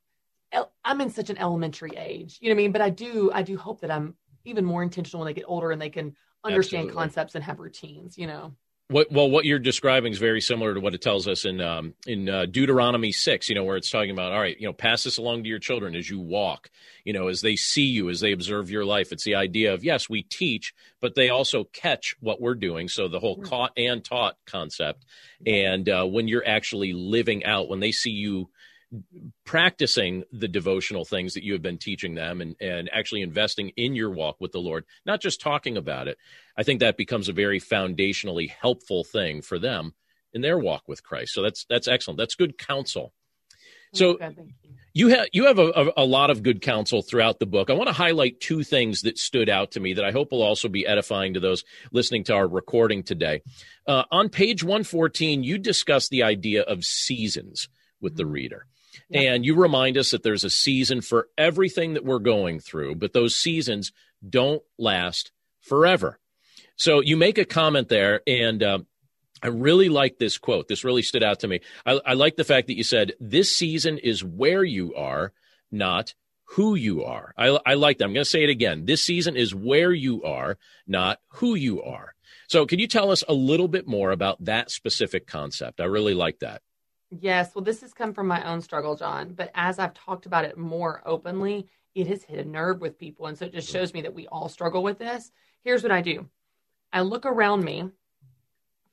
[0.85, 3.43] i'm in such an elementary age you know what i mean but i do i
[3.43, 4.15] do hope that i'm
[4.45, 6.15] even more intentional when they get older and they can
[6.45, 7.01] understand Absolutely.
[7.03, 8.53] concepts and have routines you know
[8.89, 11.95] What well, what you're describing is very similar to what it tells us in um,
[12.07, 13.49] in uh, Deuteronomy six.
[13.49, 15.59] You know, where it's talking about, all right, you know, pass this along to your
[15.59, 16.69] children as you walk.
[17.03, 19.11] You know, as they see you, as they observe your life.
[19.11, 22.89] It's the idea of yes, we teach, but they also catch what we're doing.
[22.89, 25.07] So the whole caught and taught concept.
[25.47, 28.51] And uh, when you're actually living out, when they see you
[29.45, 33.95] practicing the devotional things that you have been teaching them and, and actually investing in
[33.95, 36.19] your walk with the Lord, not just talking about it,
[36.57, 39.95] I think that becomes a very foundationally helpful thing for them
[40.33, 41.33] in their walk with Christ.
[41.35, 42.19] So that's that's excellent.
[42.19, 43.13] That's good counsel.
[43.93, 44.75] So- Okay, you.
[44.97, 47.69] You have you have a, a, lot of good counsel throughout the book.
[47.69, 50.41] I want to highlight two things that stood out to me that I hope will
[50.41, 53.41] also be edifying to those listening to our recording today.
[53.89, 57.69] Uh, on page one fourteen, you discuss the idea of seasons
[58.01, 58.31] with the Mhm.
[58.35, 58.67] reader.
[59.13, 63.13] And you remind us that there's a season for everything that we're going through, but
[63.13, 63.93] those seasons
[64.29, 66.19] don't last forever.
[66.77, 68.87] So you make a comment there, and um,
[69.43, 70.69] I really like this quote.
[70.69, 71.61] This really stood out to me.
[71.87, 75.33] I, I like the fact that you said, This season is where you are,
[75.71, 76.15] not
[76.47, 77.33] who you are.
[77.37, 78.05] I, I like that.
[78.05, 78.87] I'm going to say it again.
[78.87, 82.15] This season is where you are, not who you are.
[82.49, 85.81] So, can you tell us a little bit more about that specific concept?
[85.81, 86.63] I really like that.
[87.21, 89.35] Yes, well, this has come from my own struggle, John.
[89.35, 93.27] But as I've talked about it more openly, it has hit a nerve with people.
[93.27, 93.79] And so it just mm-hmm.
[93.79, 95.31] shows me that we all struggle with this.
[95.63, 96.29] Here's what I do
[96.93, 97.91] I look around me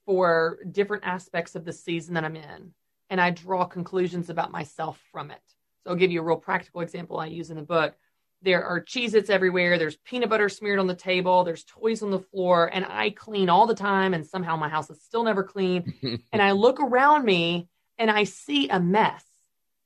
[0.05, 2.73] for different aspects of the season that I'm in,
[3.09, 5.41] and I draw conclusions about myself from it.
[5.83, 7.95] So I'll give you a real practical example I use in the book.
[8.43, 9.77] There are Cheez Its everywhere.
[9.77, 11.43] There's peanut butter smeared on the table.
[11.43, 12.71] There's toys on the floor.
[12.73, 14.15] And I clean all the time.
[14.15, 15.93] And somehow my house is still never clean
[16.33, 17.67] and I look around me
[18.01, 19.23] and I see a mess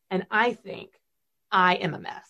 [0.09, 0.91] and I think
[1.51, 2.29] I am a mess.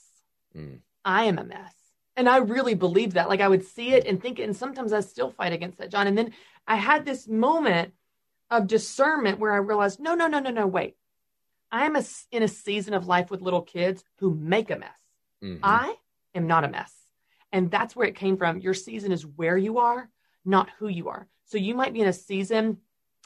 [0.58, 0.80] mm.
[1.06, 1.76] I am a mess.
[2.16, 3.30] And I really believed that.
[3.30, 4.46] Like I would see it and think it.
[4.46, 6.08] And sometimes I still fight against that, John.
[6.08, 6.34] And then
[6.68, 7.94] I had this moment
[8.50, 10.96] of discernment where I realized, no, no, no, no, no, wait.
[11.72, 14.90] I am a, in a season of life with little kids who make a mess.
[15.44, 15.60] Mm-hmm.
[15.64, 15.94] I
[16.34, 16.92] am not a mess.
[17.52, 18.60] And that's where it came from.
[18.60, 20.10] Your season is where you are,
[20.46, 21.28] not who you are.
[21.46, 22.80] So you might be in a season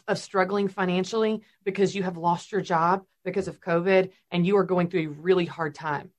[0.09, 4.63] of struggling financially because you have lost your job because of COVID and you are
[4.63, 6.09] going through a really hard time.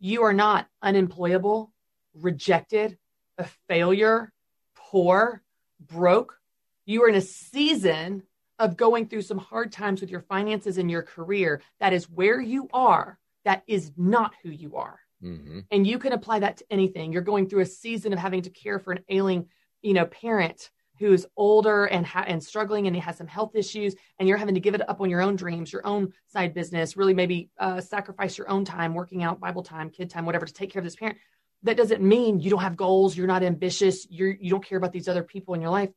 [0.00, 1.70] You are not unemployable,
[2.14, 2.96] rejected,
[3.36, 4.32] a failure,
[4.74, 5.42] poor,
[5.78, 6.40] broke.
[6.86, 8.22] You are in a season
[8.58, 11.60] of going through some hard times with your finances and your career.
[11.80, 13.18] That is where you are.
[13.44, 15.00] That is not who you are.
[15.22, 15.60] Mm-hmm.
[15.70, 17.12] And you can apply that to anything.
[17.12, 19.48] You're going through a season of having to care for an ailing,
[19.82, 23.94] you know, parent who's older and ha- and struggling and he has some health issues,
[24.18, 26.96] and you're having to give it up on your own dreams, your own side business,
[26.96, 30.52] really maybe uh, sacrifice your own time, working out, Bible time, kid time, whatever, to
[30.52, 31.18] take care of this parent.
[31.64, 34.92] That doesn't mean you don't have goals, you're not ambitious, you're you don't care about
[34.92, 35.90] these other people in your life.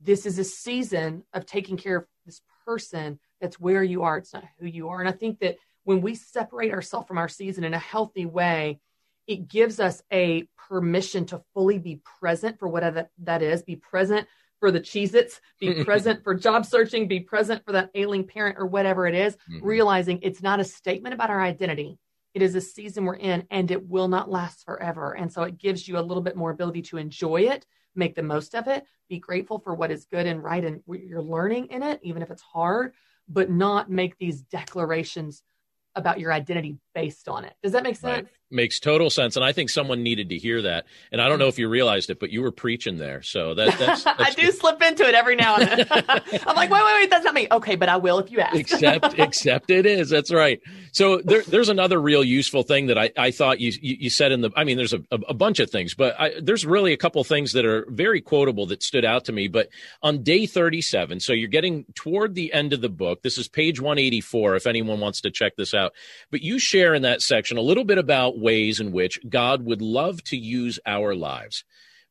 [0.00, 3.18] This is a season of taking care of this person.
[3.40, 4.18] That's where you are.
[4.18, 5.00] It's not who you are.
[5.00, 8.80] And I think that when we separate ourselves from our season in a healthy way,
[9.26, 14.26] it gives us a permission to fully be present for whatever that is, be present
[14.58, 18.56] for the Cheez Its, be present for job searching, be present for that ailing parent
[18.58, 19.64] or whatever it is, mm-hmm.
[19.64, 21.98] realizing it's not a statement about our identity.
[22.34, 25.16] It is a season we're in and it will not last forever.
[25.16, 28.22] And so it gives you a little bit more ability to enjoy it, make the
[28.22, 31.82] most of it, be grateful for what is good and right and you're learning in
[31.82, 32.92] it, even if it's hard,
[33.28, 35.42] but not make these declarations
[35.96, 37.54] about your identity based on it.
[37.62, 38.24] Does that make sense?
[38.24, 38.26] Right.
[38.48, 40.86] Makes total sense, and I think someone needed to hear that.
[41.10, 43.22] And I don't know if you realized it, but you were preaching there.
[43.22, 45.86] So that, that's, that's I do slip into it every now and then.
[46.46, 47.48] I'm like, wait, wait, wait, that's not me.
[47.50, 48.54] Okay, but I will if you ask.
[48.54, 50.10] except, except it is.
[50.10, 50.60] That's right.
[50.96, 54.40] So there, there's another real useful thing that I, I thought you, you, said in
[54.40, 54.50] the.
[54.56, 57.22] I mean, there's a, a, a bunch of things, but I, there's really a couple
[57.22, 59.46] things that are very quotable that stood out to me.
[59.46, 59.68] But
[60.02, 63.20] on day 37, so you're getting toward the end of the book.
[63.20, 64.56] This is page 184.
[64.56, 65.92] If anyone wants to check this out,
[66.30, 69.82] but you share in that section a little bit about ways in which God would
[69.82, 71.62] love to use our lives.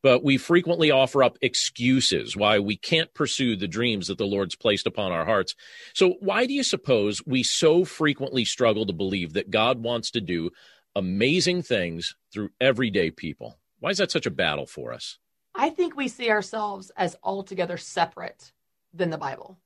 [0.03, 4.55] But we frequently offer up excuses why we can't pursue the dreams that the Lord's
[4.55, 5.55] placed upon our hearts.
[5.93, 10.21] So, why do you suppose we so frequently struggle to believe that God wants to
[10.21, 10.51] do
[10.95, 13.57] amazing things through everyday people?
[13.79, 15.17] Why is that such a battle for us?
[15.55, 18.51] I think we see ourselves as altogether separate
[18.93, 19.57] than the Bible.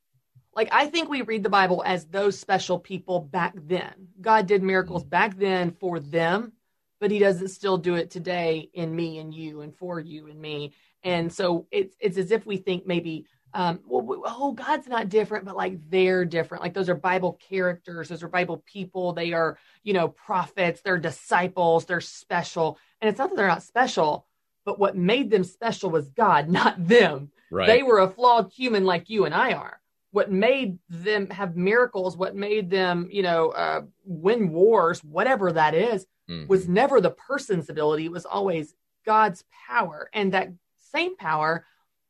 [0.56, 4.10] Like, I think we read the Bible as those special people back then.
[4.20, 6.54] God did miracles back then for them,
[7.00, 10.40] but he doesn't still do it today in me and you and for you and
[10.40, 10.74] me.
[11.04, 15.46] And so it's, it's as if we think maybe, um, well, oh, God's not different,
[15.46, 16.62] but like they're different.
[16.62, 19.14] Like those are Bible characters, those are Bible people.
[19.14, 22.78] They are, you know, prophets, they're disciples, they're special.
[23.02, 24.26] And it's not that they're not special,
[24.66, 27.32] but what made them special was God, not them.
[27.50, 27.66] Right.
[27.66, 29.80] They were a flawed human like you and I are
[30.12, 35.76] what made them have miracles, what made them, you know, uh, win wars, whatever that
[35.76, 36.48] is, mm-hmm.
[36.48, 38.06] was never the person's ability.
[38.06, 38.74] It was always
[39.06, 40.10] God's power.
[40.14, 41.66] And that same power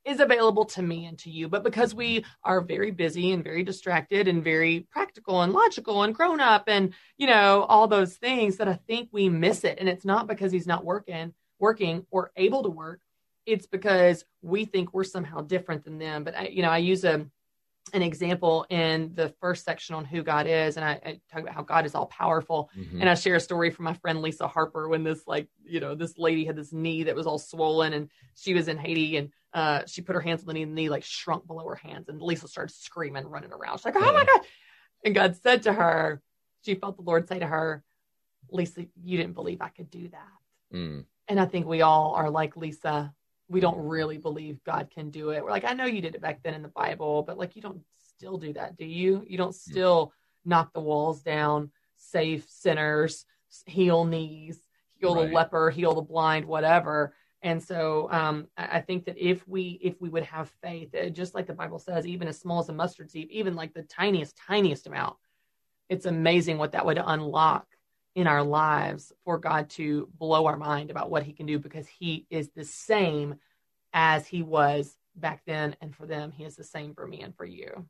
[0.06, 1.48] is available to me and to you.
[1.48, 6.16] But because we are very busy and very distracted and very practical and logical and
[6.16, 9.78] grown up and, you know, all those things that I think we miss it.
[9.80, 13.02] And it's not because he's not working, working or able to work.
[13.46, 16.24] It's because we think we're somehow different than them.
[16.24, 17.26] But I, you know, I use a
[17.94, 21.54] an example in the first section on who God is, and I, I talk about
[21.54, 22.70] how God is all powerful.
[22.78, 23.02] Mm-hmm.
[23.02, 25.96] And I share a story from my friend Lisa Harper when this, like, you know,
[25.96, 29.30] this lady had this knee that was all swollen, and she was in Haiti, and
[29.54, 31.76] uh, she put her hands on the knee, and the knee like shrunk below her
[31.76, 33.78] hands, and Lisa started screaming, running around.
[33.78, 34.42] She's like, "Oh my God!"
[35.04, 36.22] And God said to her,
[36.66, 37.84] she felt the Lord say to her,
[38.50, 41.06] "Lisa, you didn't believe I could do that." Mm.
[41.28, 43.14] And I think we all are like Lisa
[43.50, 45.44] we don't really believe God can do it.
[45.44, 47.62] We're like, I know you did it back then in the Bible, but like you
[47.62, 47.82] don't
[48.16, 49.26] still do that, do you?
[49.28, 49.72] You don't hmm.
[49.72, 50.14] still
[50.46, 53.26] knock the walls down, save sinners,
[53.66, 54.62] heal knees,
[55.00, 55.28] heal right.
[55.28, 57.16] the leper, heal the blind, whatever.
[57.42, 61.48] And so um, I think that if we if we would have faith, just like
[61.48, 64.88] the Bible says, even as small as a mustard seed, even like the tiniest tiniest
[64.88, 65.16] amount,
[65.88, 67.66] it's amazing what that would unlock
[68.16, 71.88] in our lives for God to blow our mind about what he can do because
[71.88, 73.36] he is the same
[73.94, 75.76] as he was back then.
[75.82, 77.86] And for them he is the same for me and for you.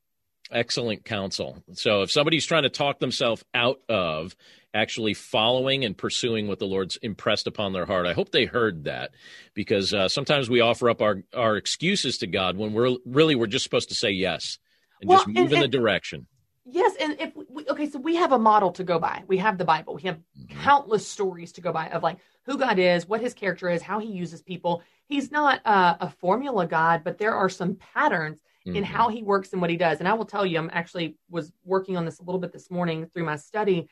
[0.51, 1.63] Excellent counsel.
[1.73, 4.35] So if somebody's trying to talk themselves out of
[4.73, 8.83] actually following and pursuing what the lord's impressed upon their heart i hope they heard
[8.83, 9.09] that
[9.55, 13.47] because uh, sometimes we offer up our our excuses to god when we're really we're
[13.47, 14.59] just supposed to say yes
[15.01, 16.27] and well, just move and, in and, the direction.
[16.65, 17.31] Yes, and if
[17.69, 19.23] okay, so we have a model to go by.
[19.27, 19.95] We have the Bible.
[19.95, 20.59] We have mm-hmm.
[20.61, 23.99] countless stories to go by of like who God is, what his character is, how
[23.99, 24.81] he uses people.
[25.07, 28.77] He's not uh, a formula God, but there are some patterns mm-hmm.
[28.77, 29.99] in how he works and what he does.
[29.99, 32.71] And I will tell you, I'm actually was working on this a little bit this
[32.71, 33.89] morning through my study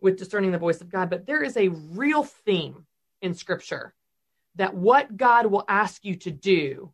[0.00, 2.86] with discerning the voice of God, but there is a real theme
[3.20, 3.94] in scripture
[4.54, 6.92] that what God will ask you to do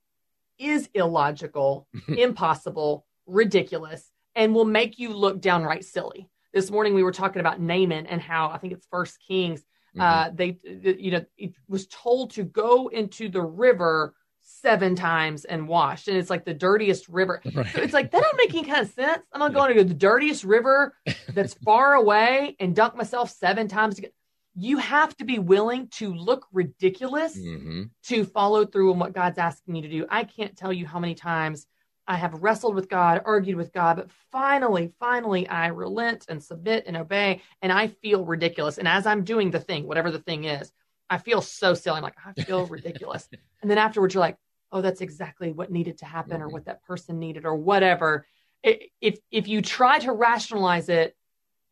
[0.59, 6.29] is illogical, impossible, ridiculous, and will make you look downright silly.
[6.53, 9.61] This morning we were talking about Naaman and how I think it's First Kings.
[9.97, 10.01] Mm-hmm.
[10.01, 15.67] Uh, they, you know, it was told to go into the river seven times and
[15.67, 17.41] washed, and it's like the dirtiest river.
[17.55, 17.67] Right.
[17.75, 19.23] So it's like that don't make any kind of sense.
[19.33, 20.95] I'm not going to go to the dirtiest river
[21.29, 24.01] that's far away and dunk myself seven times.
[24.57, 27.85] You have to be willing to look ridiculous mm-hmm.
[28.05, 30.07] to follow through on what God's asking you to do.
[30.09, 31.67] I can't tell you how many times
[32.07, 36.85] I have wrestled with God, argued with God, but finally, finally, I relent and submit
[36.87, 38.79] and obey, and I feel ridiculous.
[38.79, 40.71] And as I'm doing the thing, whatever the thing is,
[41.09, 41.97] I feel so silly.
[41.97, 43.29] I'm like, I feel ridiculous.
[43.63, 44.37] and then afterwards, you're like,
[44.71, 46.55] oh, that's exactly what needed to happen, or mm-hmm.
[46.55, 48.27] what that person needed, or whatever.
[48.63, 51.17] If if you try to rationalize it,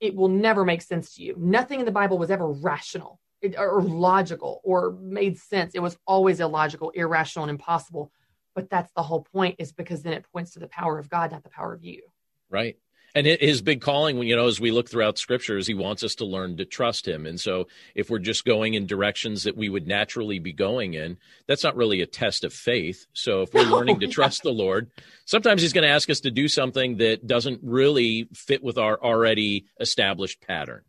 [0.01, 1.35] it will never make sense to you.
[1.38, 3.21] Nothing in the Bible was ever rational
[3.59, 5.75] or logical or made sense.
[5.75, 8.12] It was always illogical, irrational, and impossible
[8.54, 11.30] but that's the whole point is because then it points to the power of god
[11.32, 12.02] not the power of you.
[12.50, 12.76] Right.
[13.14, 16.24] And his big calling you know as we look throughout scriptures he wants us to
[16.24, 17.26] learn to trust him.
[17.26, 21.18] And so if we're just going in directions that we would naturally be going in
[21.46, 23.06] that's not really a test of faith.
[23.12, 24.12] So if we're no, learning to yeah.
[24.12, 24.90] trust the lord
[25.24, 29.00] sometimes he's going to ask us to do something that doesn't really fit with our
[29.02, 30.82] already established pattern.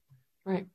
[0.45, 0.67] Right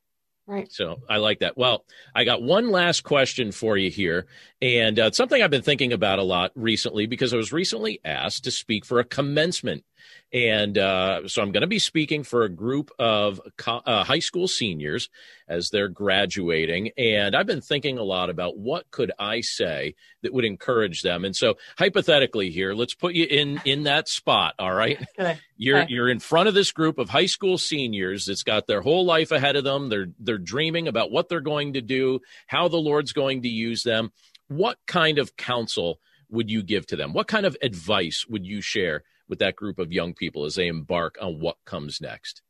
[0.49, 0.71] Right.
[0.71, 1.59] So I like that.
[1.59, 1.85] Well,
[2.15, 4.25] I got one last question for you here.
[4.63, 8.45] And uh, something I've been thinking about a lot recently because I was recently asked
[8.45, 9.83] to speak for a commencement
[10.31, 14.19] and uh, so I'm going to be speaking for a group of co- uh, high
[14.19, 15.09] school seniors
[15.47, 16.91] as they're graduating.
[16.97, 21.25] And I've been thinking a lot about what could I say that would encourage them.
[21.25, 24.55] And so hypothetically here, let's put you in in that spot.
[24.59, 24.99] All right.
[25.19, 25.37] Okay.
[25.57, 25.91] You're okay.
[25.91, 29.31] you're in front of this group of high school seniors that's got their whole life
[29.31, 29.89] ahead of them.
[29.89, 33.83] They're they're dreaming about what they're going to do, how the Lord's going to use
[33.83, 34.11] them.
[34.47, 37.11] What kind of counsel would you give to them?
[37.11, 40.67] What kind of advice would you share with that group of young people as they
[40.67, 42.41] embark on what comes next.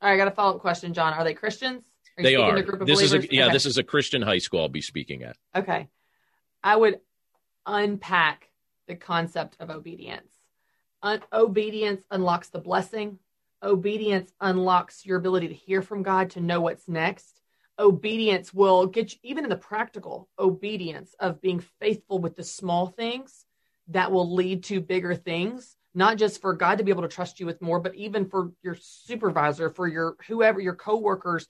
[0.00, 1.12] All right, I got a follow up question, John.
[1.12, 1.84] Are they Christians?
[2.18, 2.62] Are they are.
[2.84, 3.52] this is a, yeah, okay.
[3.52, 5.36] this is a Christian high school I'll be speaking at.
[5.54, 5.88] Okay,
[6.64, 7.00] I would
[7.66, 8.48] unpack
[8.88, 10.32] the concept of obedience.
[11.02, 13.18] Un- obedience unlocks the blessing.
[13.62, 17.42] Obedience unlocks your ability to hear from God, to know what's next.
[17.78, 22.86] Obedience will get you, even in the practical obedience of being faithful with the small
[22.86, 23.44] things
[23.88, 27.40] that will lead to bigger things not just for God to be able to trust
[27.40, 31.48] you with more, but even for your supervisor, for your whoever, your coworkers,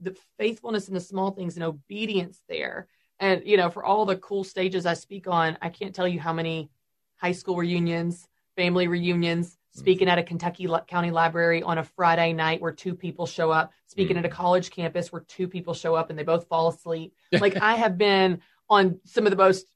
[0.00, 2.86] the faithfulness in the small things and obedience there.
[3.18, 6.20] And, you know, for all the cool stages I speak on, I can't tell you
[6.20, 6.70] how many
[7.16, 12.60] high school reunions, family reunions, speaking at a Kentucky County Library on a Friday night
[12.60, 14.26] where two people show up, speaking mm-hmm.
[14.26, 17.14] at a college campus where two people show up and they both fall asleep.
[17.32, 19.66] Like I have been on some of the most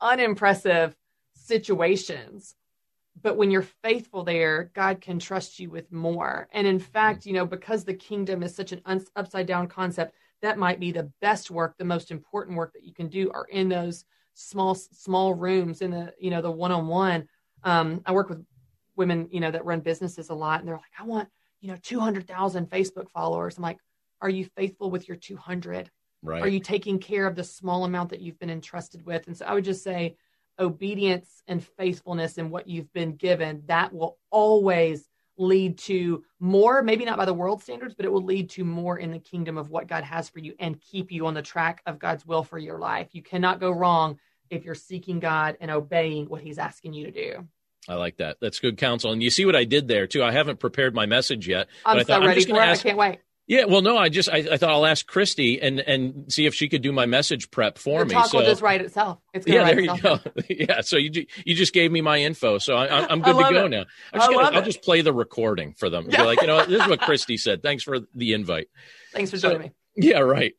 [0.00, 0.94] unimpressive
[1.34, 2.54] situations
[3.22, 6.48] but when you're faithful there god can trust you with more.
[6.52, 8.82] And in fact you know because the kingdom is such an
[9.16, 12.94] upside down concept that might be the best work the most important work that you
[12.94, 14.04] can do are in those
[14.34, 17.28] small small rooms in the you know the one-on-one.
[17.62, 18.44] Um, i work with
[18.96, 21.28] women you know that run businesses a lot and they're like i want
[21.60, 23.56] you know 200000 facebook followers.
[23.56, 23.78] I'm like
[24.22, 25.90] are you faithful with your 200
[26.22, 26.42] right.
[26.42, 29.26] Are you taking care of the small amount that you've been entrusted with?
[29.26, 30.16] And so i would just say
[30.60, 37.04] obedience and faithfulness in what you've been given, that will always lead to more, maybe
[37.04, 39.70] not by the world standards, but it will lead to more in the kingdom of
[39.70, 42.58] what God has for you and keep you on the track of God's will for
[42.58, 43.08] your life.
[43.12, 44.18] You cannot go wrong
[44.50, 47.48] if you're seeking God and obeying what He's asking you to do.
[47.88, 48.36] I like that.
[48.40, 49.12] That's good counsel.
[49.12, 50.22] And you see what I did there too.
[50.22, 51.68] I haven't prepared my message yet.
[51.86, 52.58] I'm so thought, ready I'm for it.
[52.58, 53.20] Ask, I can't wait.
[53.50, 56.54] Yeah, well, no, I just I, I, thought I'll ask Christy and and see if
[56.54, 58.12] she could do my message prep for the me.
[58.12, 59.18] Talk so, will just write itself.
[59.34, 60.20] It's yeah, there you go.
[60.48, 63.64] yeah, so you you just gave me my info, so I, am good to go
[63.64, 63.70] it.
[63.70, 63.86] now.
[64.12, 66.06] I'm just gonna, I'll just play the recording for them.
[66.08, 67.60] Be like, you know, this is what Christy said.
[67.60, 68.68] Thanks for the invite.
[69.12, 69.70] Thanks for joining me.
[69.96, 70.54] Yeah, right.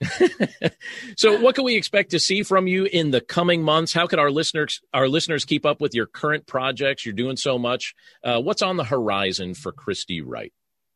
[1.15, 3.93] so, what can we expect to see from you in the coming months?
[3.93, 7.05] How can our listeners our listeners keep up with your current projects?
[7.05, 7.95] You're doing so much.
[8.21, 10.51] Uh, what's on the horizon for Christy Wright?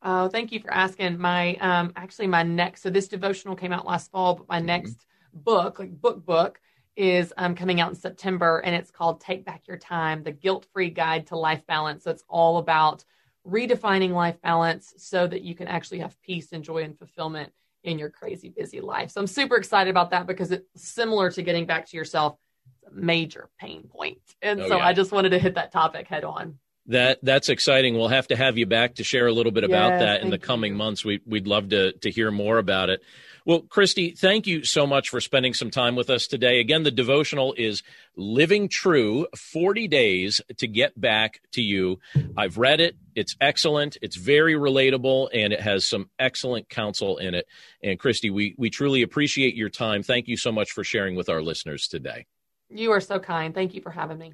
[0.07, 1.17] Oh, thank you for asking.
[1.19, 4.67] My um actually my next so this devotional came out last fall, but my mm-hmm.
[4.67, 5.39] next mm-hmm.
[5.39, 6.61] book, like book book,
[6.95, 10.91] is um coming out in September and it's called Take Back Your Time: The Guilt-Free
[10.91, 12.03] Guide to Life Balance.
[12.03, 13.03] So it's all about
[13.47, 17.51] redefining life balance so that you can actually have peace and joy and fulfillment
[17.83, 19.11] in your crazy busy life.
[19.11, 22.37] So I'm super excited about that because it's similar to getting back to yourself,
[22.81, 24.21] It's a major pain point.
[24.41, 24.85] And oh, so yeah.
[24.85, 26.57] I just wanted to hit that topic head on.
[26.87, 27.95] That that's exciting.
[27.95, 30.29] We'll have to have you back to share a little bit about yes, that in
[30.29, 30.77] the coming you.
[30.77, 31.03] months.
[31.03, 33.01] We we'd love to to hear more about it.
[33.45, 36.59] Well, Christy, thank you so much for spending some time with us today.
[36.59, 37.83] Again, the devotional is
[38.15, 41.99] Living True 40 Days to Get Back to You.
[42.35, 42.95] I've read it.
[43.13, 43.97] It's excellent.
[44.01, 47.45] It's very relatable and it has some excellent counsel in it.
[47.83, 50.01] And Christy, we, we truly appreciate your time.
[50.01, 52.25] Thank you so much for sharing with our listeners today.
[52.71, 53.53] You are so kind.
[53.53, 54.33] Thank you for having me.